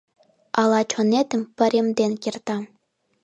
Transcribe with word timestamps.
Ала 0.61 0.81
чонетым 0.91 1.41
паремден 1.57 2.13
кертам? 2.23 2.63